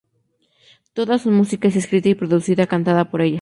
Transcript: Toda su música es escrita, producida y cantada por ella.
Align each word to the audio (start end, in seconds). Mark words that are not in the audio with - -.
Toda 0.95 1.19
su 1.19 1.29
música 1.29 1.67
es 1.67 1.75
escrita, 1.75 2.09
producida 2.17 2.63
y 2.63 2.65
cantada 2.65 3.11
por 3.11 3.21
ella. 3.21 3.29